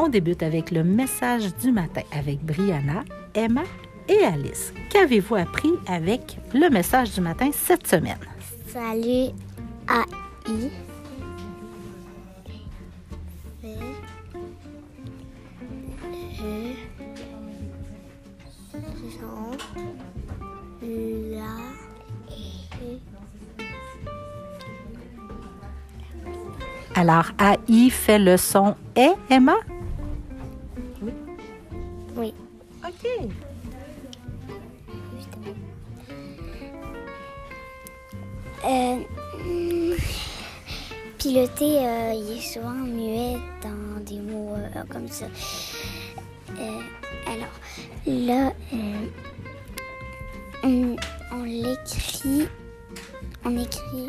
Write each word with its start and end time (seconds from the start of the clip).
On 0.00 0.08
débute 0.08 0.44
avec 0.44 0.70
le 0.70 0.84
message 0.84 1.56
du 1.56 1.72
matin 1.72 2.02
avec 2.16 2.38
Brianna, 2.44 3.02
Emma 3.34 3.64
et 4.08 4.24
Alice. 4.24 4.72
Qu'avez-vous 4.90 5.34
appris 5.34 5.72
avec 5.88 6.38
le 6.54 6.70
message 6.70 7.14
du 7.14 7.20
matin 7.20 7.50
cette 7.52 7.84
semaine? 7.84 8.16
Salut 8.68 9.32
AI. 9.90 10.70
Alors, 26.94 27.32
AI 27.40 27.90
fait 27.90 28.20
le 28.20 28.36
son 28.36 28.76
est, 28.94 29.14
Emma? 29.28 29.54
Oui. 32.18 32.34
OK. 32.84 33.06
Euh, 38.64 38.96
hmm, 39.44 39.94
piloter, 41.16 41.78
euh, 41.78 42.12
il 42.14 42.38
est 42.38 42.40
souvent 42.40 42.70
muet 42.70 43.36
dans 43.62 44.00
des 44.04 44.18
mots 44.20 44.54
euh, 44.56 44.82
comme 44.88 45.08
ça. 45.08 45.26
Alors, 47.26 47.54
là, 48.06 48.52
on, 50.64 50.96
on 51.30 51.44
l'écrit, 51.44 52.48
on 53.44 53.50
n'écrit 53.50 54.08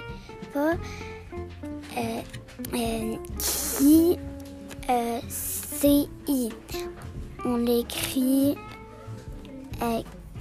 pas 0.52 0.74
qui, 3.38 4.18
euh, 4.90 5.20
C-I. 5.28 6.50
On 7.46 7.56
l'écrit 7.58 8.58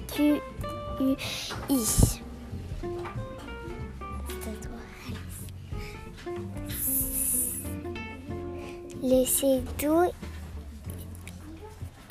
Q-U-I. 0.09 1.85
Laissez 9.01 9.63
tout 9.79 10.11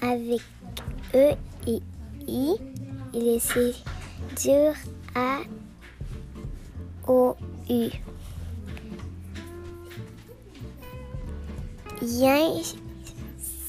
avec 0.02 0.42
E 1.14 1.36
et 1.68 1.82
I 2.28 2.56
et 3.14 3.20
laissez 3.20 3.76
dur 4.42 4.74
A 5.16 5.40
O 7.08 7.36
U. 7.70 7.90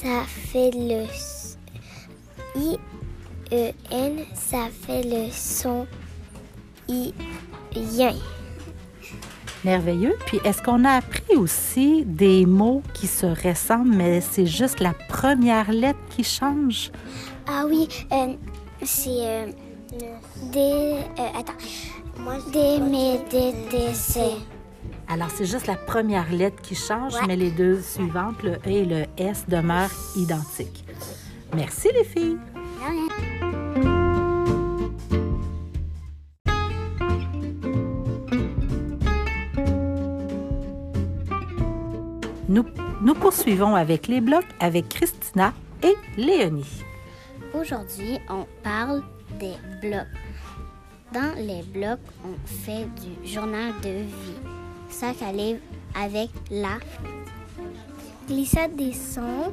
ça 0.01 0.25
fait 0.27 0.71
le 0.75 1.05
I 2.57 2.79
E 3.53 3.73
N, 3.91 4.25
ça 4.35 4.69
fait 4.71 5.03
le 5.03 5.31
son 5.33 5.87
I 6.89 7.13
yin. 7.75 8.15
Merveilleux. 9.65 10.17
Puis, 10.27 10.39
est-ce 10.45 10.63
qu'on 10.63 10.85
a 10.85 10.93
appris 10.93 11.35
aussi 11.37 12.05
des 12.05 12.47
mots 12.47 12.83
qui 12.95 13.09
se 13.09 13.27
ressemblent, 13.27 13.95
mais 13.95 14.21
c'est 14.21 14.47
juste 14.47 14.79
la 14.79 14.95
première 15.09 15.73
lettre 15.73 15.99
qui 16.11 16.23
change? 16.23 16.93
Ah 17.49 17.65
oui, 17.67 17.89
euh, 18.13 18.35
c'est 18.85 19.09
euh, 19.11 19.47
des. 20.53 20.95
euh, 21.19 21.39
attends. 21.39 21.55
Des 22.53 22.79
médétessés. 22.79 24.37
Alors, 25.09 25.31
c'est 25.31 25.47
juste 25.47 25.67
la 25.67 25.75
première 25.77 26.31
lettre 26.31 26.61
qui 26.61 26.75
change, 26.75 27.15
Ouais. 27.15 27.27
mais 27.27 27.37
les 27.37 27.51
deux 27.51 27.81
suivantes, 27.81 28.43
le 28.43 28.53
E 28.57 28.61
et 28.67 28.85
le 28.85 29.05
S, 29.17 29.45
demeurent 29.49 29.91
identiques. 30.17 30.85
Merci, 31.55 31.89
les 31.95 32.05
filles. 32.05 32.37
Nous, 42.49 42.65
nous 43.03 43.15
poursuivons 43.15 43.75
avec 43.75 44.09
les 44.09 44.21
blocs 44.21 44.47
avec 44.61 44.89
Christina 44.89 45.53
et 45.83 45.95
Léonie. 46.17 46.83
Aujourd'hui, 47.55 48.19
on 48.29 48.47
parle 48.63 49.03
des 49.39 49.55
blocs. 49.83 50.07
Dans 51.13 51.35
les 51.37 51.63
blocs, 51.63 51.99
on 52.25 52.35
fait 52.47 52.87
du 53.01 53.29
journal 53.31 53.73
de 53.83 53.89
vie. 53.89 54.48
Sac 54.89 55.23
à 55.23 55.33
livre 55.33 55.61
avec 55.95 56.31
la 56.51 56.79
glissade 58.27 58.75
des 58.77 58.93
sons. 58.93 59.53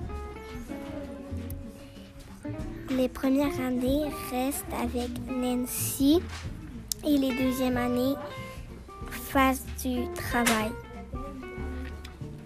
Les 2.89 3.09
premières 3.09 3.59
années 3.59 4.03
restent 4.31 4.65
avec 4.81 5.09
Nancy 5.27 6.21
et 7.03 7.17
les 7.17 7.33
deuxièmes 7.35 7.77
années 7.77 8.15
fassent 9.09 9.65
du 9.83 10.05
travail. 10.13 10.71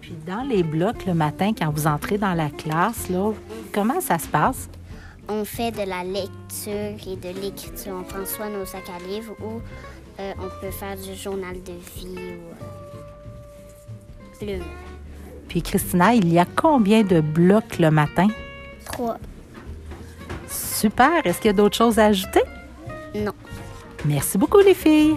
Puis 0.00 0.14
dans 0.26 0.42
les 0.42 0.62
blocs 0.62 1.06
le 1.06 1.14
matin, 1.14 1.52
quand 1.56 1.70
vous 1.70 1.86
entrez 1.86 2.18
dans 2.18 2.34
la 2.34 2.50
classe, 2.50 3.08
là, 3.08 3.32
comment 3.72 4.00
ça 4.00 4.18
se 4.18 4.28
passe? 4.28 4.68
On 5.28 5.44
fait 5.44 5.70
de 5.70 5.88
la 5.88 6.02
lecture 6.02 7.06
et 7.06 7.16
de 7.16 7.40
l'écriture. 7.40 7.94
On 8.00 8.02
prend 8.02 8.26
soit 8.26 8.48
nos 8.48 8.64
sacs 8.64 8.90
à 8.90 8.98
livres 9.06 9.36
ou 9.40 9.60
euh, 10.18 10.32
on 10.38 10.60
peut 10.60 10.72
faire 10.72 10.96
du 10.96 11.14
journal 11.14 11.62
de 11.62 11.72
vie 11.96 12.16
ou 12.16 12.18
euh, 12.18 12.79
Puis 15.48 15.62
Christina, 15.62 16.14
il 16.14 16.32
y 16.32 16.38
a 16.38 16.44
combien 16.44 17.02
de 17.02 17.20
blocs 17.20 17.78
le 17.78 17.90
matin? 17.90 18.28
Trois. 18.84 19.18
Super. 20.48 21.24
Est-ce 21.24 21.38
qu'il 21.38 21.48
y 21.48 21.50
a 21.50 21.56
d'autres 21.56 21.76
choses 21.76 21.98
à 21.98 22.06
ajouter? 22.06 22.42
Non. 23.14 23.32
Merci 24.04 24.38
beaucoup, 24.38 24.60
les 24.60 24.74
filles. 24.74 25.16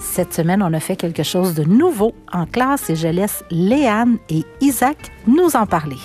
Cette 0.00 0.34
semaine, 0.34 0.62
on 0.62 0.74
a 0.74 0.80
fait 0.80 0.96
quelque 0.96 1.22
chose 1.22 1.54
de 1.54 1.64
nouveau 1.64 2.14
en 2.30 2.44
classe 2.44 2.90
et 2.90 2.96
je 2.96 3.08
laisse 3.08 3.42
Léane 3.50 4.18
et 4.28 4.44
Isaac 4.60 5.10
nous 5.26 5.56
en 5.56 5.64
parler. 5.64 5.96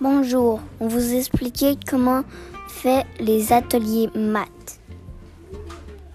Bonjour. 0.00 0.60
On 0.78 0.86
vous 0.86 1.14
expliquer 1.14 1.76
comment 1.88 2.22
fait 2.68 3.04
les 3.18 3.52
ateliers 3.52 4.08
maths. 4.14 4.80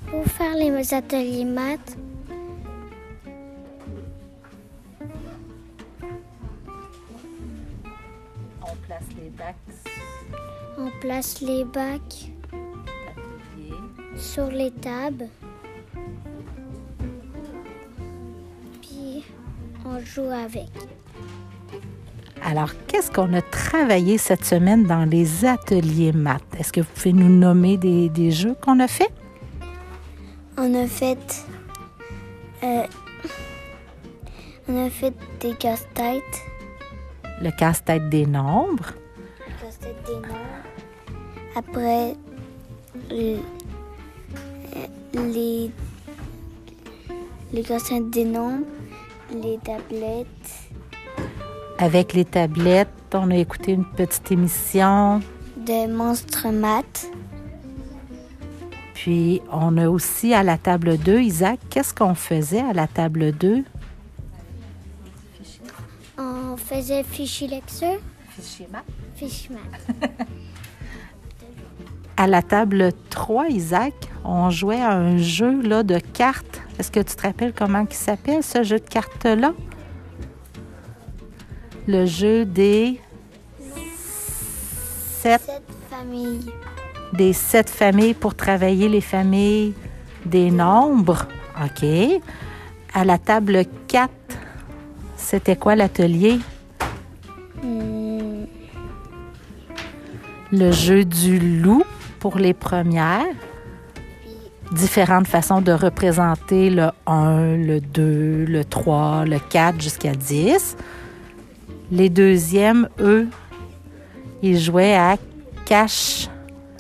Pour 0.09 0.25
faire 0.25 0.55
les 0.55 0.93
ateliers 0.93 1.45
maths, 1.45 1.97
On 8.61 8.75
place 8.87 9.03
les 9.21 9.29
bacs 9.29 9.93
on 10.77 10.89
place 10.99 11.41
les 11.41 11.63
bacs 11.63 12.31
sur 14.15 14.47
les 14.47 14.71
tables. 14.71 15.27
Puis 18.81 19.23
on 19.85 19.99
joue 19.99 20.31
avec. 20.31 20.71
Alors, 22.45 22.71
qu'est-ce 22.87 23.09
qu'on 23.09 23.33
a 23.33 23.41
travaillé 23.41 24.17
cette 24.17 24.43
semaine 24.43 24.83
dans 24.85 25.05
les 25.05 25.45
ateliers 25.45 26.11
maths? 26.11 26.43
Est-ce 26.59 26.73
que 26.73 26.81
vous 26.81 26.87
pouvez 26.93 27.13
nous 27.13 27.29
nommer 27.29 27.77
des, 27.77 28.09
des 28.09 28.31
jeux 28.31 28.55
qu'on 28.61 28.79
a 28.79 28.87
fait? 28.87 29.09
On 30.57 30.73
a 30.75 30.85
fait. 30.87 31.45
euh, 32.63 32.83
on 34.67 34.85
a 34.85 34.89
fait 34.89 35.13
des 35.39 35.53
casse-têtes. 35.55 36.41
Le 37.41 37.49
casse-tête 37.51 38.09
des 38.09 38.25
nombres, 38.25 38.93
Casse-tête 39.61 39.95
des 40.05 40.13
nombres. 40.15 40.37
Après, 41.55 42.15
le- 43.09 43.39
euh, 44.75 45.31
les. 45.33 45.71
Les 47.53 47.61
casse-têtes 47.63 48.09
des 48.09 48.25
nombres, 48.25 48.65
les 49.31 49.57
tablettes. 49.63 50.62
Avec 51.77 52.13
les 52.13 52.25
tablettes, 52.25 52.89
on 53.13 53.31
a 53.31 53.35
écouté 53.35 53.71
une 53.73 53.85
petite 53.85 54.31
émission, 54.31 55.21
de 55.57 55.91
monstres 55.91 56.47
maths. 56.49 57.07
puis 58.93 59.41
on 59.51 59.77
a 59.77 59.89
aussi 59.89 60.33
à 60.33 60.43
la 60.43 60.57
table 60.57 60.97
2, 60.97 61.19
Isaac, 61.21 61.59
qu'est-ce 61.69 61.93
qu'on 61.93 62.15
faisait 62.15 62.61
à 62.61 62.73
la 62.73 62.87
table 62.87 63.31
2? 63.33 63.63
On 66.17 66.55
faisait 66.57 67.03
fichier 67.03 67.47
lecture, 67.47 67.99
Fichier 68.29 68.67
maths. 68.71 68.83
fichier 69.15 69.55
maths. 69.55 70.09
À 72.15 72.27
la 72.27 72.43
table 72.43 72.91
3, 73.09 73.47
Isaac, 73.49 73.93
on 74.23 74.51
jouait 74.51 74.79
à 74.79 74.91
un 74.91 75.17
jeu 75.17 75.63
là, 75.63 75.81
de 75.81 75.97
cartes. 75.97 76.61
Est-ce 76.77 76.91
que 76.91 76.99
tu 76.99 77.15
te 77.15 77.23
rappelles 77.23 77.53
comment 77.53 77.83
il 77.89 77.95
s'appelle, 77.95 78.43
ce 78.43 78.61
jeu 78.61 78.77
de 78.79 78.87
cartes-là? 78.87 79.51
Le 81.87 82.05
jeu 82.05 82.45
des 82.45 82.99
sept, 85.21 85.41
Cette 85.45 85.63
famille. 85.89 86.45
des 87.13 87.33
sept 87.33 87.69
familles 87.69 88.13
pour 88.13 88.35
travailler 88.35 88.87
les 88.89 89.01
familles 89.01 89.73
des 90.25 90.49
nombres. 90.51 91.27
OK. 91.63 91.85
À 92.93 93.05
la 93.05 93.17
table 93.17 93.63
4, 93.87 94.09
c'était 95.17 95.55
quoi 95.55 95.75
l'atelier? 95.75 96.39
Hmm, 97.61 98.45
Le 100.51 100.71
jeu 100.71 101.03
du 101.03 101.39
loup 101.39 101.83
pour 102.19 102.37
les 102.37 102.53
premières. 102.53 103.25
Différentes 104.71 105.27
façons 105.27 105.61
de 105.61 105.71
représenter 105.71 106.69
le 106.69 106.89
1, 107.05 107.57
le 107.57 107.79
2, 107.79 108.45
le 108.47 108.63
3, 108.65 109.25
le 109.25 109.37
4 109.39 109.79
jusqu'à 109.81 110.13
10. 110.13 110.77
Les 111.93 112.09
deuxièmes, 112.09 112.89
eux, 112.99 113.27
ils 114.41 114.59
jouaient 114.59 114.95
à 114.95 115.15
cache, 115.63 116.27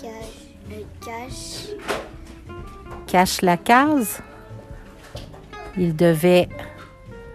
cache, 0.01 1.67
euh, 1.69 2.53
cache, 3.05 3.41
la 3.43 3.57
case. 3.57 4.23
Ils 5.77 5.95
devaient 5.95 6.49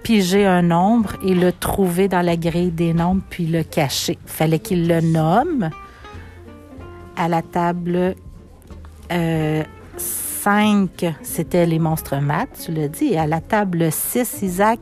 piger 0.02 0.44
un 0.44 0.62
nombre 0.62 1.14
et 1.24 1.36
le 1.36 1.52
trouver 1.52 2.08
dans 2.08 2.20
la 2.20 2.36
grille 2.36 2.72
des 2.72 2.92
nombres 2.92 3.22
puis 3.30 3.46
le 3.46 3.62
cacher. 3.62 4.18
Il 4.24 4.28
fallait 4.28 4.58
qu'ils 4.58 4.88
le 4.88 5.00
nomment. 5.00 5.70
À 7.16 7.28
la 7.28 7.42
table 7.42 8.16
5, 9.08 11.14
c'était 11.22 11.64
les 11.64 11.78
monstres 11.78 12.16
maths, 12.16 12.62
tu 12.64 12.72
l'as 12.72 12.88
dit. 12.88 13.16
À 13.16 13.28
la 13.28 13.40
table 13.40 13.92
6, 13.92 14.40
Isaac, 14.42 14.80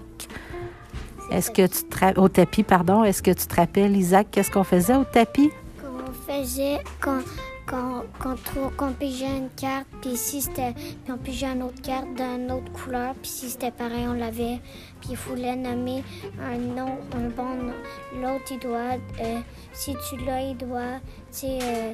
est-ce 1.36 1.50
que 1.50 1.66
tu 1.66 1.84
te 1.84 2.18
au 2.18 2.28
tapis, 2.30 2.62
pardon, 2.62 3.04
est-ce 3.04 3.22
que 3.22 3.30
tu 3.30 3.46
te 3.46 3.56
rappelles, 3.56 3.94
Isaac, 3.94 4.28
qu'est-ce 4.30 4.50
qu'on 4.50 4.64
faisait 4.64 4.96
au 4.96 5.04
tapis? 5.04 5.50
qu'on 5.78 6.32
faisait 6.32 6.78
quand 6.98 7.20
quand 7.66 8.04
quand, 8.18 8.36
qu'on 8.76 8.92
pigeait 8.92 9.36
une 9.36 9.50
carte 9.50 9.86
puis 10.00 10.16
si 10.16 10.40
c'était 10.40 10.72
on 11.10 11.18
pigeait 11.18 11.52
une 11.52 11.64
autre 11.64 11.82
carte 11.82 12.06
d'une 12.14 12.50
autre 12.52 12.72
couleur 12.72 13.14
puis 13.14 13.30
si 13.30 13.50
c'était 13.50 13.72
pareil 13.72 14.06
on 14.08 14.12
l'avait 14.14 14.60
puis 15.00 15.10
il 15.10 15.16
fallait 15.16 15.56
nommer 15.56 16.02
un 16.40 16.56
nom 16.56 16.96
un 17.12 17.28
bon 17.28 17.54
nom. 17.66 17.74
L'autre 18.22 18.44
il 18.52 18.60
doit 18.60 18.96
euh, 19.20 19.40
si 19.72 19.94
tu 20.08 20.16
l'as 20.24 20.42
il 20.42 20.56
doit 20.56 21.00
euh, 21.44 21.92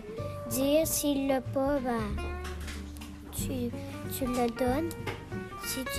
dire. 0.50 0.86
S'il 0.86 1.26
l'a 1.26 1.40
pas 1.40 1.78
ben 1.80 2.24
tu 3.32 3.70
tu 4.14 4.26
le 4.26 4.46
donnes 4.58 4.90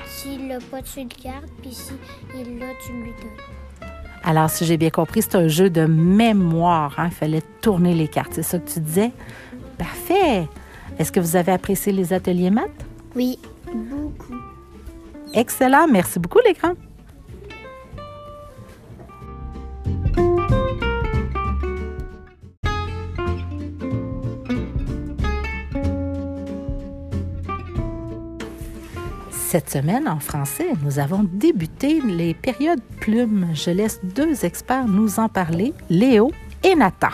si 0.07 0.47
l'a 0.47 0.59
pas 0.59 0.81
tu 0.81 0.99
le 1.01 1.07
gardes 1.23 1.49
puis 1.61 1.71
si 1.73 1.93
il 2.35 2.59
l'a 2.59 2.67
tu 2.85 2.91
lui 2.93 3.11
donnes 3.11 3.89
Alors, 4.23 4.49
si 4.49 4.65
j'ai 4.65 4.77
bien 4.77 4.89
compris, 4.89 5.21
c'est 5.21 5.35
un 5.35 5.47
jeu 5.47 5.69
de 5.69 5.85
mémoire. 5.85 6.93
hein. 6.97 7.07
Il 7.07 7.13
fallait 7.13 7.43
tourner 7.61 7.93
les 7.93 8.07
cartes. 8.07 8.33
C'est 8.33 8.43
ça 8.43 8.59
que 8.59 8.69
tu 8.69 8.79
disais? 8.79 9.11
Parfait. 9.77 10.47
Est-ce 10.99 11.11
que 11.11 11.19
vous 11.19 11.35
avez 11.35 11.51
apprécié 11.51 11.91
les 11.91 12.13
ateliers 12.13 12.49
maths? 12.51 12.69
oui 13.15 13.37
beaucoup 13.73 14.35
Excellent. 15.33 15.87
Merci 15.87 16.19
beaucoup, 16.19 16.39
les 16.45 16.53
grands. 16.53 16.73
Cette 29.53 29.69
semaine, 29.69 30.07
en 30.07 30.19
français, 30.19 30.69
nous 30.81 30.97
avons 30.97 31.23
débuté 31.31 32.01
les 32.01 32.33
périodes 32.33 32.81
plumes. 32.99 33.49
Je 33.53 33.69
laisse 33.69 33.99
deux 34.01 34.45
experts 34.45 34.87
nous 34.87 35.19
en 35.19 35.29
parler, 35.29 35.75
Léo 35.91 36.31
et 36.63 36.73
Nathan. 36.73 37.09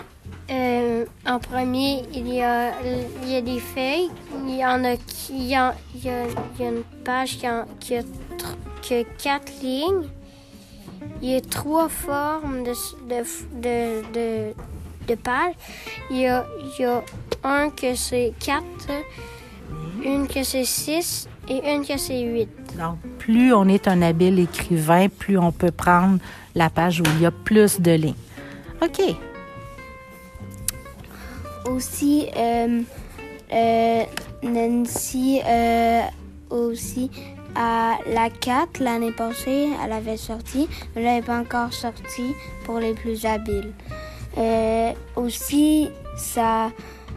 Euh, 0.50 1.04
en 1.28 1.40
premier, 1.40 2.04
il 2.14 2.34
y, 2.34 2.42
a, 2.42 2.72
des 3.42 3.60
feuilles. 3.60 4.10
Il 4.48 4.56
y 4.56 4.66
en 4.66 4.86
a. 4.86 4.94
Il 5.30 5.54
a, 5.54 5.76
une 6.62 6.84
page 7.04 7.40
qui 7.82 7.96
a, 7.96 8.04
quatre 9.18 9.52
lignes. 9.62 10.08
Il 11.22 11.32
y 11.32 11.36
a 11.36 11.42
trois 11.42 11.90
formes 11.90 12.64
de, 12.64 12.72
de, 13.10 13.22
de, 13.62 14.14
de, 14.14 14.54
de 15.10 15.16
pages. 15.16 15.56
Il 16.10 16.20
y 16.20 16.28
a, 16.28 16.46
il 16.62 16.84
y 16.84 16.86
a 16.86 17.04
un 17.44 17.70
que 17.70 17.96
c'est 17.96 18.32
quatre, 18.40 18.94
une 20.02 20.26
que 20.26 20.42
c'est 20.44 20.64
six 20.64 21.29
et 21.50 21.74
une 21.74 21.86
que 21.86 21.98
c'est 21.98 22.22
huit. 22.22 22.50
Donc, 22.78 22.98
plus 23.18 23.54
on 23.54 23.68
est 23.68 23.88
un 23.88 24.02
habile 24.02 24.40
écrivain, 24.40 25.08
plus 25.10 25.38
on 25.38 25.52
peut 25.52 25.72
prendre 25.72 26.20
la 26.56 26.70
page 26.70 27.02
où 27.02 27.04
il 27.16 27.22
y 27.22 27.26
a 27.26 27.32
plus 27.32 27.82
de 27.82 27.92
lignes. 27.92 28.14
OK. 28.82 29.02
aussi 31.66 32.28
euh, 32.36 32.82
euh, 33.54 34.04
Nancy 34.44 35.42
euh, 35.46 36.02
aussi 36.50 37.12
à 37.56 37.98
la 38.12 38.30
4 38.30 38.80
l'année 38.80 39.12
passée 39.12 39.70
elle 39.84 39.92
avait 39.92 40.18
sorti 40.18 40.68
mais 40.96 41.02
elle 41.02 41.04
n'avait 41.04 41.26
pas 41.26 41.38
encore 41.38 41.74
sorti 41.74 42.34
pour 42.66 42.80
les 42.80 42.94
plus 42.94 43.26
habiles 43.26 43.74
Euh, 44.38 44.94
aussi 45.16 45.90
ça 46.16 46.70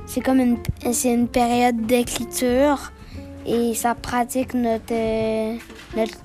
c'est 0.06 0.22
comme 0.22 0.40
une 0.40 0.56
c'est 0.92 1.12
une 1.12 1.28
période 1.28 1.86
d'écriture 1.86 2.90
et 3.46 3.74
ça 3.74 3.94
pratique 3.94 4.54
notre 4.54 5.56
notre 5.96 6.18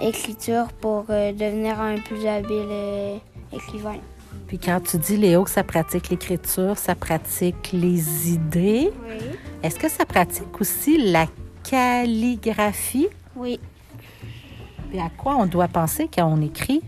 écriture 0.00 0.66
pour 0.80 1.06
euh, 1.10 1.32
devenir 1.32 1.80
un 1.80 1.96
plus 1.98 2.26
habile 2.26 2.66
euh, 2.70 3.16
écrivain 3.52 3.98
Puis 4.48 4.58
quand 4.58 4.80
tu 4.80 4.98
dis, 4.98 5.16
Léo, 5.16 5.44
que 5.44 5.50
ça 5.50 5.62
pratique 5.62 6.08
l'écriture, 6.10 6.76
ça 6.76 6.94
pratique 6.94 7.70
les 7.72 8.32
idées, 8.32 8.90
oui 9.08 9.38
est-ce 9.62 9.78
que 9.78 9.88
ça 9.88 10.04
pratique 10.04 10.60
aussi 10.60 10.98
la 10.98 11.26
calligraphie? 11.62 13.08
oui 13.36 13.60
Et 14.92 15.00
à 15.00 15.08
quoi 15.16 15.36
on 15.36 15.46
doit 15.46 15.68
penser 15.68 16.08
quand 16.12 16.26
on 16.26 16.40
écrit? 16.42 16.82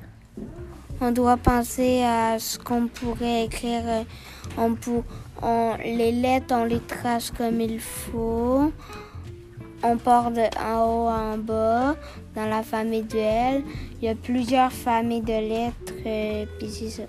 On 1.01 1.13
doit 1.13 1.37
penser 1.37 2.03
à 2.03 2.39
ce 2.39 2.59
qu'on 2.59 2.89
pourrait 2.89 3.45
écrire. 3.45 3.83
euh, 3.85 4.03
On 4.59 4.75
pour, 4.75 5.05
on, 5.43 5.75
les 5.83 6.13
lettres, 6.13 6.55
on 6.55 6.65
les 6.65 6.81
trace 6.81 7.31
comme 7.31 7.61
il 7.61 7.81
faut. 7.81 8.73
On 9.83 9.97
part 9.99 10.31
de 10.31 10.41
en 10.59 10.81
haut 10.87 11.09
en 11.09 11.37
bas 11.37 11.95
dans 12.35 12.47
la 12.47 12.63
famille 12.63 13.03
de 13.03 13.19
L. 13.19 13.63
Il 14.01 14.07
y 14.07 14.09
a 14.09 14.15
plusieurs 14.15 14.73
familles 14.73 15.21
de 15.21 15.33
lettres. 15.33 15.93
euh, 16.07 16.47
puis 16.59 16.69
c'est 16.71 16.89
ça. 16.89 17.03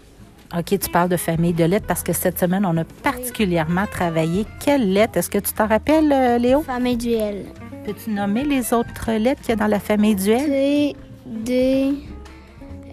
OK, 0.58 0.78
tu 0.80 0.90
parles 0.90 1.10
de 1.10 1.18
famille 1.18 1.54
de 1.54 1.64
lettres 1.64 1.88
parce 1.88 2.04
que 2.04 2.14
cette 2.14 2.38
semaine, 2.38 2.66
on 2.66 2.76
a 2.78 2.84
particulièrement 3.02 3.86
travaillé. 3.88 4.46
Quelles 4.64 4.92
lettres? 4.92 5.18
Est-ce 5.18 5.30
que 5.30 5.40
tu 5.40 5.54
t'en 5.54 5.68
rappelles, 5.68 6.12
euh, 6.12 6.38
Léo? 6.38 6.62
Famille 6.62 6.98
du 6.98 7.12
L. 7.12 7.46
Peux-tu 7.86 8.10
nommer 8.12 8.44
les 8.44 8.74
autres 8.74 9.12
lettres 9.12 9.42
qu'il 9.42 9.50
y 9.50 9.54
a 9.54 9.56
dans 9.56 9.68
la 9.68 9.80
famille 9.80 10.16
duel? 10.16 10.46
T, 10.46 10.96
D. 11.26 11.94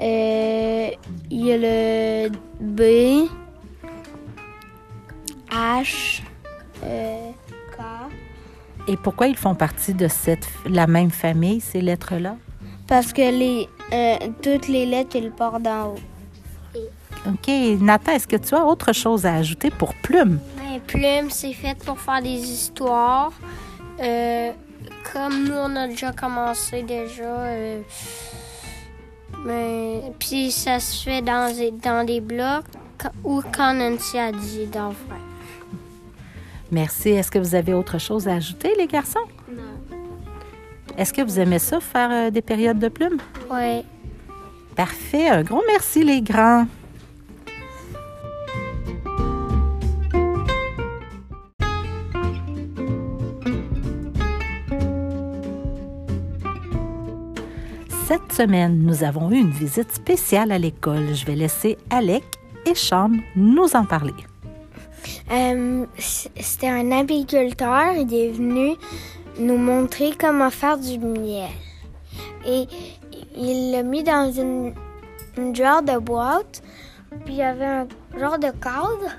euh, 0.01 0.91
Il 1.31 1.47
y 1.47 1.53
a 1.53 1.57
le 1.59 2.31
B. 2.61 3.29
H. 5.53 6.23
euh, 6.85 7.31
K. 7.77 7.81
Et 8.89 8.97
pourquoi 8.97 9.29
ils 9.29 9.37
font 9.37 9.55
partie 9.55 9.95
de 9.95 10.09
cette, 10.09 10.49
la 10.67 10.87
même 10.87 11.11
famille, 11.11 11.61
ces 11.61 11.81
lettres-là? 11.81 12.37
Parce 12.89 13.13
que 13.13 13.23
les, 13.23 13.69
euh, 13.93 14.17
toutes 14.43 14.69
les 14.69 14.87
lettres, 14.87 15.17
elles 15.17 15.31
partent 15.31 15.63
d'en 15.63 15.89
haut. 15.91 15.99
OK. 17.27 17.49
Nathan, 17.81 18.13
est-ce 18.13 18.27
que 18.27 18.37
tu 18.37 18.55
as 18.55 18.65
autre 18.65 18.93
chose 18.93 19.25
à 19.27 19.35
ajouter 19.37 19.71
pour 19.71 19.95
plume? 19.95 20.41
Ben, 20.59 20.81
plume, 20.81 21.31
c'est 21.31 21.53
fait 21.53 21.79
pour 21.85 21.99
faire 22.01 22.21
des 22.23 22.31
histoires. 22.51 23.31
Euh, 24.03 24.51
comme 25.13 25.45
nous, 25.45 25.55
on 25.55 25.77
a 25.77 25.87
déjà 25.87 26.11
commencé 26.13 26.83
déjà. 26.83 27.23
euh, 27.23 27.81
mais, 29.45 30.03
puis 30.19 30.51
ça 30.51 30.81
se 30.81 31.05
fait 31.05 31.23
dans, 31.23 31.55
des- 31.55 31.71
dans 31.71 32.05
des 32.05 32.21
blocs 32.21 32.65
ou 33.25 33.43
quand 33.55 33.75
Nancy 33.75 34.19
a 34.19 34.33
dit 34.33 34.67
d'en 34.67 34.91
faire. 34.91 35.32
Merci. 36.73 37.11
Est-ce 37.11 37.31
que 37.31 37.39
vous 37.39 37.55
avez 37.55 37.75
autre 37.75 37.99
chose 37.99 38.27
à 38.27 38.33
ajouter, 38.33 38.73
les 38.79 38.87
garçons? 38.87 39.21
Non. 39.49 39.63
Est-ce 40.97 41.13
que 41.13 41.21
vous 41.21 41.39
aimez 41.39 41.59
ça, 41.59 41.81
faire 41.81 42.11
euh, 42.11 42.31
des 42.31 42.41
périodes 42.41 42.79
de 42.79 42.89
plumes? 42.89 43.19
Ouais. 43.51 43.85
Parfait. 44.75 45.29
Un 45.29 45.43
gros 45.43 45.63
merci, 45.69 46.03
les 46.03 46.23
grands. 46.23 46.67
Cette 58.09 58.33
semaine, 58.33 58.79
nous 58.83 59.05
avons 59.05 59.31
eu 59.31 59.37
une 59.37 59.51
visite 59.51 59.93
spéciale 59.93 60.53
à 60.53 60.59
l'école. 60.59 61.15
Je 61.15 61.27
vais 61.27 61.35
laisser 61.35 61.77
Alec 61.91 62.25
et 62.67 62.75
Sean 62.75 63.11
nous 63.37 63.77
en 63.77 63.85
parler. 63.85 64.13
Euh, 65.33 65.87
C'était 65.99 66.69
un 66.69 66.91
apiculteur. 66.93 67.93
Il 67.97 68.13
est 68.15 68.31
venu 68.31 68.77
nous 69.39 69.57
montrer 69.57 70.13
comment 70.19 70.51
faire 70.51 70.79
du 70.79 70.99
miel. 70.99 71.49
Et 72.47 72.67
il 73.37 73.73
l'a 73.73 73.83
mis 73.83 74.03
dans 74.03 74.31
une, 74.31 74.75
une 75.39 75.55
genre 75.55 75.83
de 75.83 75.99
boîte. 75.99 76.63
Puis 77.25 77.35
il 77.35 77.37
y 77.37 77.43
avait 77.43 77.65
un 77.65 77.87
genre 78.19 78.39
de 78.39 78.51
cadre. 78.51 79.13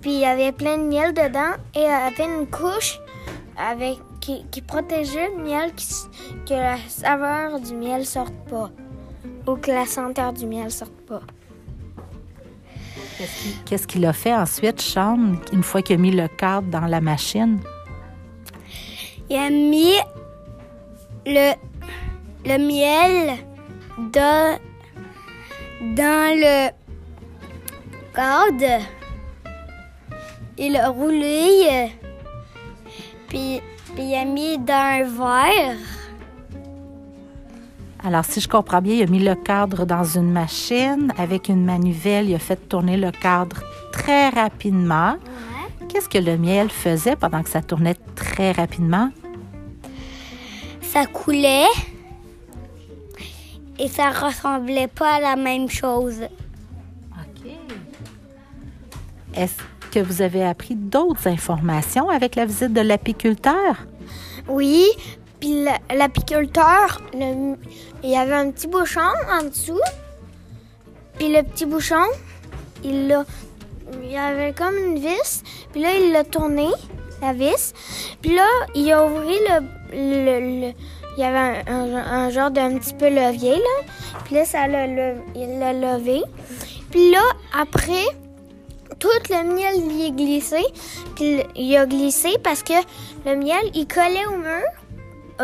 Puis 0.00 0.14
il 0.14 0.20
y 0.20 0.24
avait 0.24 0.52
plein 0.52 0.78
de 0.78 0.84
miel 0.84 1.12
dedans 1.12 1.54
et 1.74 1.80
il 1.80 1.82
y 1.82 1.86
avait 1.86 2.24
une 2.24 2.46
couche 2.48 2.98
qui, 4.20 4.62
protégeait 4.62 5.30
le 5.36 5.42
miel 5.42 5.72
que 6.46 6.54
la 6.54 6.76
saveur 6.88 7.60
du 7.60 7.74
miel 7.74 8.06
sorte 8.06 8.34
pas 8.48 8.70
ou 9.46 9.56
que 9.56 9.70
la 9.70 9.86
senteur 9.86 10.32
du 10.32 10.46
miel 10.46 10.70
sorte 10.70 10.92
pas. 11.06 11.22
Qu'est-ce 13.66 13.86
qu'il- 13.86 14.06
a 14.06 14.12
fait 14.12 14.34
ensuite, 14.34 14.80
Sean, 14.80 15.34
une 15.52 15.62
fois 15.62 15.82
qu'il 15.82 15.96
a 15.96 15.98
mis 15.98 16.10
le 16.10 16.28
cadre 16.28 16.68
dans 16.68 16.86
la 16.86 17.00
machine? 17.00 17.60
Il 19.30 19.36
a 19.36 19.50
mis 19.50 19.94
le, 21.26 21.52
le 22.44 22.58
miel 22.58 23.36
dans, 24.12 24.58
dans 25.94 26.36
le 26.38 26.70
cadre. 28.14 28.82
Il 30.58 30.76
a 30.76 30.88
roulé, 30.88 31.66
euh, 31.70 31.86
puis, 33.28 33.60
puis 33.94 34.04
il 34.04 34.14
a 34.14 34.24
mis 34.24 34.58
dans 34.58 34.74
un 34.74 35.02
verre. 35.04 35.76
Alors, 38.04 38.24
si 38.24 38.40
je 38.40 38.48
comprends 38.48 38.82
bien, 38.82 38.94
il 38.94 39.02
a 39.02 39.06
mis 39.06 39.20
le 39.20 39.36
cadre 39.36 39.86
dans 39.86 40.02
une 40.02 40.32
machine 40.32 41.12
avec 41.16 41.48
une 41.48 41.64
manivelle. 41.64 42.28
Il 42.28 42.34
a 42.34 42.40
fait 42.40 42.68
tourner 42.68 42.96
le 42.96 43.12
cadre 43.12 43.62
très 43.92 44.28
rapidement. 44.28 45.16
Qu'est-ce 45.88 46.08
que 46.08 46.18
le 46.18 46.36
miel 46.36 46.68
faisait 46.70 47.14
pendant 47.14 47.42
que 47.42 47.50
ça 47.50 47.62
tournait 47.62 47.96
très 48.16 48.50
rapidement? 48.52 49.10
Ça 50.80 51.06
coulait 51.06 51.66
et 53.78 53.88
ça 53.88 54.10
ressemblait 54.10 54.88
pas 54.88 55.16
à 55.16 55.20
la 55.20 55.36
même 55.36 55.70
chose. 55.70 56.22
OK. 57.12 57.50
Est-ce 59.34 59.54
que 59.92 60.00
vous 60.00 60.22
avez 60.22 60.44
appris 60.44 60.74
d'autres 60.74 61.28
informations 61.28 62.08
avec 62.08 62.34
la 62.34 62.46
visite 62.46 62.72
de 62.72 62.80
l'apiculteur? 62.80 63.86
Oui, 64.48 64.86
puis 65.42 65.64
la- 65.64 65.80
l'apiculteur, 65.96 67.00
il 67.12 67.56
y 68.04 68.16
avait 68.16 68.34
un 68.34 68.52
petit 68.52 68.68
bouchon 68.68 69.00
en 69.28 69.42
dessous. 69.42 69.80
Puis 71.18 71.32
le 71.32 71.42
petit 71.42 71.66
bouchon, 71.66 72.04
il 72.84 73.08
l'a, 73.08 73.24
il 74.04 74.12
y 74.12 74.16
avait 74.16 74.52
comme 74.52 74.76
une 74.76 75.00
vis. 75.00 75.42
Puis 75.72 75.82
là, 75.82 75.88
il 75.98 76.12
l'a 76.12 76.22
tourné, 76.22 76.68
la 77.20 77.32
vis. 77.32 77.74
Puis 78.22 78.36
là, 78.36 78.46
il 78.76 78.92
a 78.92 79.04
ouvert 79.04 79.60
le, 79.92 80.60
le- 80.60 80.72
il 81.16 81.20
y 81.20 81.24
avait 81.24 81.68
un, 81.68 81.96
un- 81.96 82.30
genre 82.30 82.52
d'un 82.52 82.78
petit 82.78 82.94
peu 82.94 83.08
levier 83.08 83.56
là. 83.56 83.92
Puis 84.24 84.36
là, 84.36 84.44
ça 84.44 84.68
l'a, 84.68 84.86
il 84.86 85.58
l'a 85.58 85.72
levé. 85.72 86.22
Puis 86.92 87.10
là, 87.10 87.22
après, 87.60 88.04
tout 89.00 89.08
le 89.28 89.54
miel 89.54 89.74
il 89.90 90.06
est 90.06 90.12
glissé. 90.12 90.62
Puis 91.16 91.42
il 91.56 91.76
a 91.76 91.84
glissé 91.86 92.30
parce 92.44 92.62
que 92.62 92.74
le 93.26 93.34
miel, 93.34 93.70
il 93.74 93.88
collait 93.88 94.24
au 94.26 94.36
mur, 94.38 94.62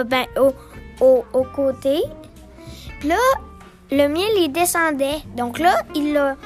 ben, 0.04 0.26
au, 0.36 1.24
au, 1.32 1.44
côté. 1.54 2.00
Puis 3.00 3.08
là, 3.08 3.16
le 3.90 4.08
miel, 4.08 4.30
il 4.36 4.52
descendait. 4.52 5.20
Donc 5.36 5.58
là, 5.58 5.82
il 5.94 6.12
l'a, 6.12 6.36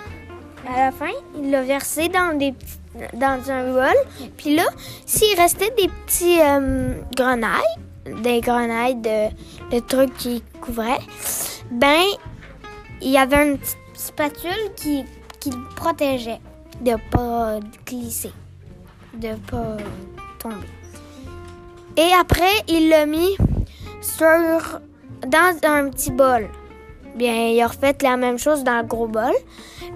à 0.69 0.85
la 0.87 0.93
fin, 0.93 1.11
il 1.37 1.51
l'a 1.51 1.63
versé 1.63 2.09
dans 2.09 2.37
des 2.37 2.55
dans 3.15 3.51
un 3.51 3.73
bol. 3.73 3.97
Puis 4.37 4.55
là, 4.55 4.65
s'il 5.07 5.39
restait 5.39 5.73
des 5.77 5.89
petits 5.89 6.41
euh, 6.41 6.95
grenailles, 7.17 7.63
des 8.23 8.41
grenailles 8.41 8.97
de, 8.97 9.29
de 9.71 9.81
trucs 9.81 10.15
qui 10.17 10.43
couvraient, 10.61 11.01
ben, 11.71 12.05
il 13.01 13.11
y 13.11 13.19
avait 13.19 13.51
une 13.51 13.59
petite 13.59 13.79
spatule 13.95 14.73
qui, 14.77 15.05
qui 15.41 15.51
le 15.51 15.75
protégeait 15.75 16.41
de 16.81 16.95
pas 17.11 17.61
glisser, 17.87 18.33
de 19.15 19.35
pas 19.51 19.77
tomber. 20.39 20.82
Et 21.97 22.11
après, 22.19 22.53
il 22.69 22.89
l'a 22.89 23.07
mis 23.07 23.37
sur 24.01 24.81
dans 25.27 25.57
un 25.65 25.91
petit 25.91 26.11
bol. 26.11 26.49
Bien, 27.17 27.49
il 27.49 27.61
a 27.61 27.67
refait 27.67 27.97
la 28.03 28.17
même 28.17 28.39
chose 28.39 28.65
dans 28.65 28.79
le 28.79 28.87
gros 28.87 29.07
bol. 29.07 29.33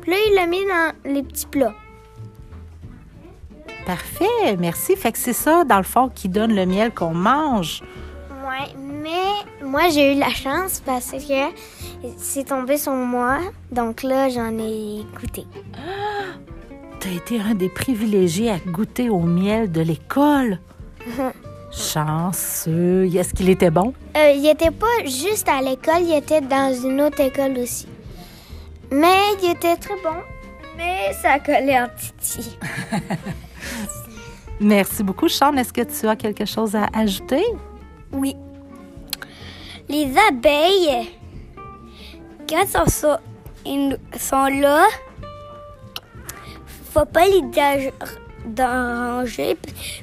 Puis 0.02 0.10
là, 0.10 0.16
il 0.28 0.34
l'a 0.34 0.46
mis 0.46 0.64
dans 0.64 1.10
les 1.10 1.22
petits 1.22 1.46
plats. 1.46 1.74
Parfait, 3.86 4.56
merci. 4.58 4.96
Fait 4.96 5.12
que 5.12 5.18
c'est 5.18 5.32
ça, 5.32 5.64
dans 5.64 5.78
le 5.78 5.84
fond, 5.84 6.10
qui 6.14 6.28
donne 6.28 6.54
le 6.54 6.66
miel 6.66 6.92
qu'on 6.92 7.14
mange. 7.14 7.82
Ouais, 8.44 8.74
mais 8.78 9.64
moi, 9.64 9.88
j'ai 9.88 10.14
eu 10.14 10.18
la 10.18 10.30
chance 10.30 10.82
parce 10.84 11.12
que 11.12 11.54
c'est 12.18 12.44
tombé 12.44 12.76
sur 12.76 12.92
moi. 12.92 13.38
Donc 13.72 14.02
là, 14.02 14.28
j'en 14.28 14.58
ai 14.58 15.04
goûté. 15.18 15.46
T'as 17.00 17.10
été 17.10 17.40
un 17.40 17.54
des 17.54 17.68
privilégiés 17.68 18.50
à 18.50 18.58
goûter 18.58 19.08
au 19.08 19.20
miel 19.20 19.72
de 19.72 19.80
l'école. 19.80 20.58
Chanceux. 21.76 23.04
Est-ce 23.14 23.34
qu'il 23.34 23.48
était 23.50 23.70
bon? 23.70 23.92
Euh, 24.16 24.30
il 24.34 24.46
était 24.48 24.70
pas 24.70 25.04
juste 25.04 25.48
à 25.48 25.60
l'école, 25.60 26.02
il 26.02 26.14
était 26.14 26.40
dans 26.40 26.72
une 26.74 27.00
autre 27.02 27.20
école 27.20 27.58
aussi. 27.58 27.86
Mais 28.90 29.18
il 29.42 29.50
était 29.50 29.76
très 29.76 29.94
bon. 30.02 30.16
Mais 30.76 31.12
ça 31.20 31.38
collait 31.38 31.78
en 31.80 31.88
titi. 31.98 32.56
Merci 34.60 35.02
beaucoup, 35.02 35.28
Sean. 35.28 35.54
Est-ce 35.56 35.72
que 35.72 35.82
tu 35.82 36.06
as 36.08 36.16
quelque 36.16 36.44
chose 36.46 36.74
à 36.74 36.86
ajouter? 36.94 37.44
Oui. 38.12 38.34
Les 39.88 40.12
abeilles, 40.30 41.10
quand 42.48 42.56
elles 42.62 42.68
sont, 42.68 42.86
so- 42.86 43.20
ils 43.64 43.98
sont 44.18 44.46
là, 44.46 44.84
faut 46.92 47.04
pas 47.04 47.26
les 47.26 47.42
dé- 47.42 47.92
déranger, 48.46 49.56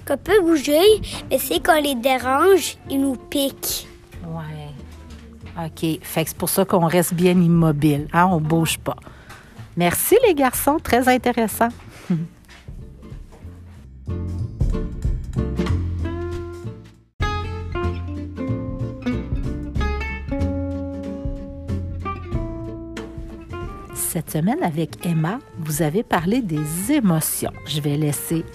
qu'on 0.07 0.17
peut 0.17 0.41
bouger, 0.41 0.81
mais 1.29 1.37
c'est 1.37 1.65
qu'on 1.65 1.81
les 1.81 1.95
dérange, 1.95 2.77
ils 2.89 2.99
nous 2.99 3.15
piquent. 3.15 3.87
Ouais. 4.27 5.65
OK. 5.65 5.99
Fait 6.01 6.25
c'est 6.25 6.37
pour 6.37 6.49
ça 6.49 6.65
qu'on 6.65 6.87
reste 6.87 7.13
bien 7.13 7.33
immobile. 7.33 8.07
Hein? 8.13 8.27
On 8.31 8.41
bouge 8.41 8.77
pas. 8.79 8.97
Merci, 9.77 10.17
les 10.25 10.33
garçons. 10.33 10.77
Très 10.81 11.07
intéressant. 11.07 11.69
Cette 24.13 24.29
semaine, 24.29 24.61
avec 24.61 25.03
Emma, 25.07 25.39
vous 25.57 25.81
avez 25.81 26.03
parlé 26.03 26.43
des 26.43 26.91
émotions. 26.91 27.49
Je 27.65 27.81
vais 27.81 27.97
laisser 27.97 28.45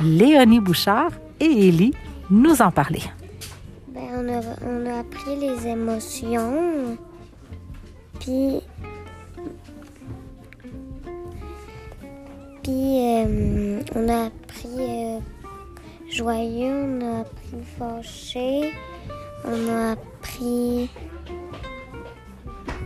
Léonie 0.00 0.60
Bouchard 0.60 1.10
et 1.40 1.66
Élie 1.66 1.92
nous 2.30 2.62
en 2.62 2.70
parler. 2.70 3.02
Ben, 3.88 4.02
on, 4.14 4.28
a, 4.32 4.40
on 4.64 4.86
a 4.86 5.00
appris 5.00 5.34
les 5.34 5.66
émotions. 5.66 6.96
Puis. 8.20 8.60
Puis, 12.62 13.00
euh, 13.02 13.82
on 13.96 14.08
a 14.08 14.26
appris 14.26 14.68
euh, 14.78 15.18
joyeux, 16.08 17.00
on 17.00 17.00
a 17.00 17.20
appris 17.22 17.64
fâché, 17.76 18.72
on 19.44 19.68
a 19.68 19.90
appris 19.94 20.88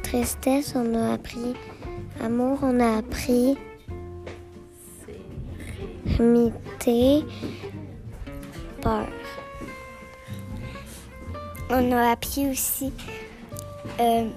tristesse, 0.02 0.72
on 0.74 0.94
a 0.94 1.12
appris 1.12 1.54
amour, 2.22 2.58
on 2.62 2.80
a 2.80 2.98
appris 2.98 3.56
amitié, 6.18 7.24
peur. 8.80 9.06
On 11.70 11.92
a 11.92 12.10
appris 12.12 12.50
aussi 12.50 12.92
euh, 14.00 14.28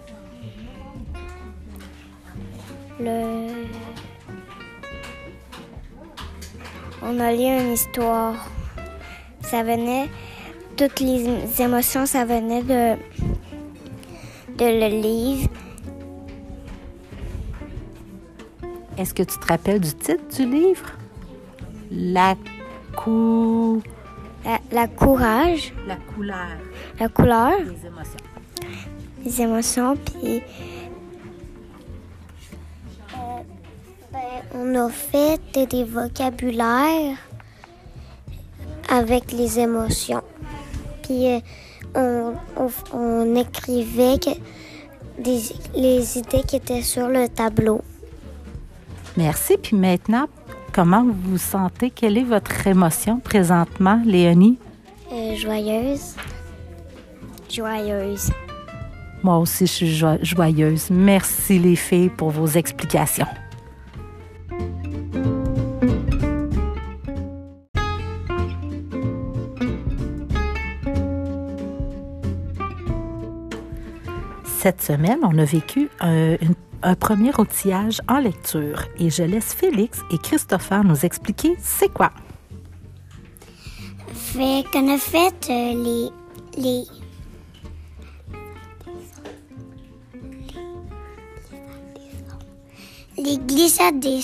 le. 2.99 3.65
On 7.03 7.19
a 7.19 7.31
lu 7.33 7.43
une 7.43 7.73
histoire. 7.73 8.49
Ça 9.41 9.61
venait, 9.63 10.09
toutes 10.75 10.99
les 11.01 11.61
émotions, 11.61 12.05
ça 12.05 12.25
venait 12.25 12.63
de, 12.63 12.95
de 14.57 14.65
le 14.65 15.01
livre. 15.01 15.49
Est-ce 18.97 19.13
que 19.13 19.23
tu 19.23 19.37
te 19.37 19.45
rappelles 19.47 19.79
du 19.81 19.93
titre 19.93 20.23
du 20.35 20.45
livre? 20.49 20.91
La 21.91 22.35
cou... 22.95 23.81
La, 24.45 24.59
la 24.71 24.87
courage, 24.87 25.73
La 25.87 25.95
couleur 25.95 26.37
la 26.99 27.09
couleur, 27.09 27.57
des 27.63 27.87
émotions. 27.87 28.19
les 29.25 29.41
émotions, 29.41 29.95
puis 29.97 30.41
Ben, 34.13 34.19
on 34.53 34.75
a 34.75 34.89
fait 34.89 35.39
des 35.67 35.83
vocabulaires 35.83 37.17
avec 38.87 39.31
les 39.31 39.59
émotions. 39.59 40.21
Puis 41.01 41.27
euh, 41.27 41.39
on, 41.95 42.33
on- 42.55 42.97
on 42.97 43.35
écrivait 43.35 44.19
que 44.19 44.29
des- 45.21 45.55
les 45.75 46.17
idées 46.19 46.43
qui 46.47 46.57
étaient 46.57 46.83
sur 46.83 47.07
le 47.07 47.27
tableau. 47.27 47.81
Merci. 49.17 49.57
Puis 49.61 49.75
maintenant, 49.75 50.27
comment 50.73 51.03
vous 51.03 51.15
vous 51.31 51.37
sentez? 51.37 51.89
Quelle 51.89 52.17
est 52.17 52.23
votre 52.23 52.67
émotion 52.67 53.19
présentement, 53.19 54.01
Léonie? 54.05 54.57
Euh, 55.11 55.35
joyeuse. 55.35 56.15
Joyeuse. 57.49 58.31
Moi 59.23 59.37
aussi, 59.37 59.65
je 59.65 59.71
suis 59.71 59.95
jo- 59.95 60.17
joyeuse. 60.21 60.89
Merci 60.91 61.59
les 61.59 61.75
filles 61.75 62.09
pour 62.09 62.29
vos 62.31 62.47
explications. 62.47 63.27
Cette 74.43 74.81
semaine, 74.81 75.19
on 75.23 75.37
a 75.37 75.45
vécu 75.45 75.89
un, 75.99 76.35
une- 76.41 76.55
un 76.85 76.93
premier 76.93 77.31
outillage 77.39 77.99
en 78.07 78.19
lecture 78.19 78.83
et 78.99 79.09
je 79.09 79.23
laisse 79.23 79.55
Félix 79.55 80.01
et 80.11 80.19
Christopher 80.19 80.83
nous 80.83 81.03
expliquer 81.03 81.55
c'est 81.59 81.91
quoi. 81.91 82.11
Fait 84.13 84.63
qu'on 84.71 84.93
a 84.93 84.97
fait 84.97 85.49
euh, 85.49 85.73
les, 85.83 86.09
les. 86.61 86.83
Les 93.17 93.37
glissades 93.37 93.99
des, 93.99 94.19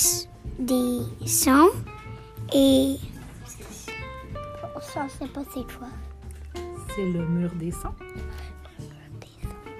des 0.59 1.27
sons 1.27 1.69
et. 2.53 2.97
Ça, 4.93 5.07
c'est 5.17 5.31
pas 5.31 5.41
c'est 5.53 5.77
quoi. 5.77 5.87
C'est 6.93 7.05
le 7.05 7.25
mur 7.25 7.49
des 7.55 7.71
sons. 7.71 7.95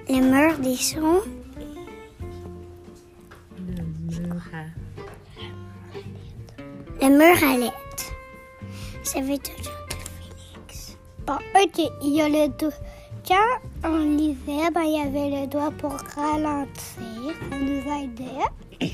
Le 0.08 0.22
mur 0.22 0.58
des 0.60 0.78
sons. 0.78 1.22
Le 7.12 7.18
mur 7.18 7.44
à 7.44 7.58
lettres. 7.58 8.14
Ça 9.04 9.20
veut 9.20 9.38
toujours 9.38 9.86
de 9.90 9.96
Félix. 10.16 10.98
Bon, 11.28 11.34
OK, 11.34 11.92
il 12.02 12.16
y 12.16 12.22
a 12.22 12.30
le 12.30 12.48
doigt. 12.48 12.72
Quand 13.28 13.60
on 13.84 13.98
lisait, 14.16 14.72
ben, 14.74 14.84
il 14.84 14.98
y 14.98 15.02
avait 15.02 15.42
le 15.42 15.48
doigt 15.48 15.72
pour 15.72 15.92
ralentir. 16.16 17.34
Ça 17.50 17.58
nous 17.60 17.84
aidait. 18.02 18.88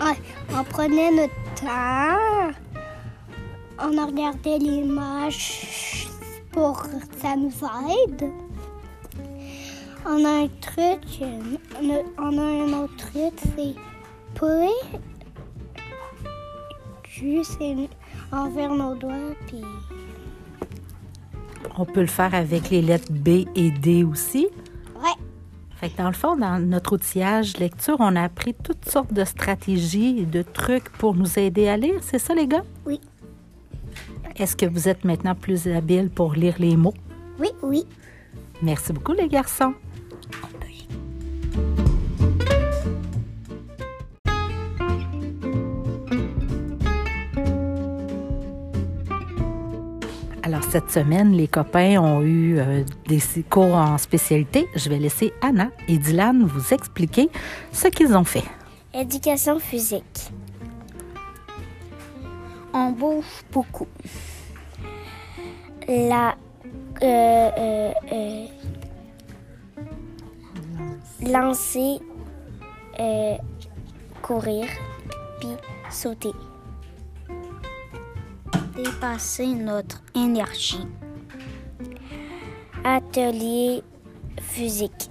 on, 0.56 0.64
prenait 0.64 1.10
notre 1.10 1.34
temps. 1.56 2.56
On 3.80 4.06
regardait 4.06 4.58
l'image 4.58 6.06
pour 6.52 6.80
ça 7.20 7.34
nous 7.34 7.50
aide. 7.90 8.30
On 10.06 10.24
a 10.24 10.44
un 10.44 10.48
truc, 10.60 11.02
on 11.82 11.90
a, 11.90 12.02
on 12.18 12.38
a 12.38 12.42
un 12.42 12.84
autre 12.84 12.96
truc, 12.98 13.32
c'est 13.56 13.74
pour 14.36 14.70
juste 17.24 17.58
envers 18.32 18.74
nos 18.74 18.94
doigts, 18.94 19.34
puis 19.46 19.62
On 21.78 21.84
peut 21.84 22.02
le 22.02 22.06
faire 22.06 22.34
avec 22.34 22.70
les 22.70 22.82
lettres 22.82 23.10
B 23.12 23.46
et 23.56 23.70
D 23.70 24.04
aussi. 24.04 24.46
ouais. 25.02 25.10
Fait 25.76 25.90
que 25.90 25.96
dans 25.98 26.06
le 26.08 26.14
fond, 26.14 26.36
dans 26.36 26.58
notre 26.64 26.94
outillage 26.94 27.56
lecture, 27.58 27.96
on 27.98 28.14
a 28.14 28.22
appris 28.22 28.54
toutes 28.54 28.88
sortes 28.88 29.12
de 29.12 29.24
stratégies 29.24 30.20
et 30.20 30.26
de 30.26 30.42
trucs 30.42 30.88
pour 30.90 31.14
nous 31.14 31.38
aider 31.38 31.68
à 31.68 31.76
lire. 31.76 32.00
C'est 32.02 32.20
ça, 32.20 32.34
les 32.34 32.46
gars? 32.46 32.64
Oui. 32.86 33.00
Est-ce 34.36 34.56
que 34.56 34.66
vous 34.66 34.88
êtes 34.88 35.04
maintenant 35.04 35.34
plus 35.34 35.66
habiles 35.68 36.10
pour 36.10 36.34
lire 36.34 36.54
les 36.58 36.76
mots? 36.76 36.94
Oui, 37.40 37.48
oui. 37.62 37.84
Merci 38.62 38.92
beaucoup, 38.92 39.12
les 39.12 39.28
garçons. 39.28 39.74
Cette 50.74 50.90
semaine, 50.90 51.30
les 51.30 51.46
copains 51.46 52.00
ont 52.00 52.20
eu 52.22 52.58
euh, 52.58 52.82
des 53.06 53.20
cours 53.48 53.76
en 53.76 53.96
spécialité. 53.96 54.66
Je 54.74 54.88
vais 54.88 54.98
laisser 54.98 55.32
Anna 55.40 55.70
et 55.86 55.98
Dylan 55.98 56.44
vous 56.44 56.74
expliquer 56.74 57.30
ce 57.70 57.86
qu'ils 57.86 58.16
ont 58.16 58.24
fait. 58.24 58.42
Éducation 58.92 59.60
physique. 59.60 60.32
On 62.72 62.90
bouge 62.90 63.44
beaucoup. 63.52 63.86
La. 65.86 66.34
euh, 67.02 67.92
euh, 68.12 68.46
lancer, 71.24 72.00
courir, 74.22 74.66
puis 75.38 75.50
sauter. 75.88 76.32
Dépasser 78.84 79.46
notre 79.46 80.02
énergie. 80.14 80.86
Atelier 82.84 83.82
physique. 84.42 85.08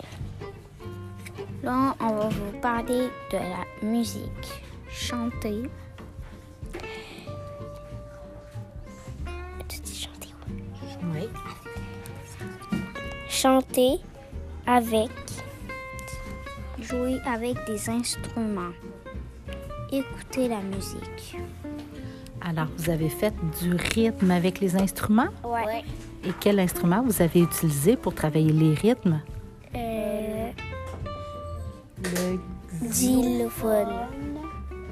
Là, 1.63 1.95
on 1.99 2.13
va 2.13 2.29
vous 2.29 2.59
parler 2.61 3.07
de 3.31 3.37
la 3.37 3.65
musique. 3.81 4.61
Chanter. 4.91 5.63
Tu 9.67 9.79
dis 9.79 9.95
chanter. 10.03 10.29
Oui. 11.11 11.27
Chanter 13.27 13.95
avec. 14.67 15.09
Jouer 16.79 17.19
avec 17.25 17.55
des 17.65 17.89
instruments. 17.89 18.73
Écouter 19.91 20.47
la 20.47 20.61
musique. 20.61 21.37
Alors, 22.45 22.67
vous 22.77 22.89
avez 22.89 23.09
fait 23.09 23.33
du 23.61 23.73
rythme 23.75 24.31
avec 24.31 24.59
les 24.59 24.75
instruments? 24.75 25.29
Ouais. 25.43 25.83
Et 26.25 26.31
quel 26.39 26.59
instrument 26.59 27.01
vous 27.01 27.21
avez 27.21 27.41
utilisé 27.41 27.95
pour 27.95 28.13
travailler 28.13 28.51
les 28.51 28.73
rythmes? 28.73 29.21
Euh, 29.75 30.49
Le, 32.03 32.39
xylophone. 32.89 33.87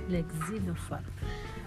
le 0.09 0.21
xylophone. 0.21 1.03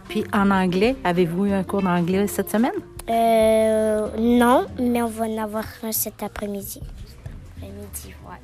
Puis 0.09 0.25
en 0.33 0.51
anglais, 0.51 0.97
avez-vous 1.05 1.47
eu 1.47 1.53
un 1.53 1.65
cours 1.65 1.83
d'anglais 1.83 2.27
cette 2.29 2.51
semaine? 2.51 2.73
Euh, 3.09 4.09
non, 4.19 4.67
mais 4.79 5.03
on 5.03 5.09
va 5.09 5.27
en 5.27 5.39
avoir 5.43 5.65
un 5.83 5.93
cet 5.93 6.23
après-midi. 6.23 6.81
Après-midi, 7.59 8.15
ouais. 8.27 8.39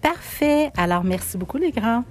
Parfait. 0.00 0.70
Alors, 0.76 1.02
merci 1.02 1.36
beaucoup, 1.36 1.58
les 1.58 1.72
grands. 1.72 2.04